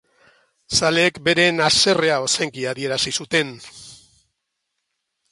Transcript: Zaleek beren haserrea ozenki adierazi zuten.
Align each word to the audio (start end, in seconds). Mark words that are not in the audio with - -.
Zaleek 0.77 1.17
beren 1.27 1.59
haserrea 1.65 2.15
ozenki 2.27 2.65
adierazi 2.71 3.13
zuten. 3.25 3.53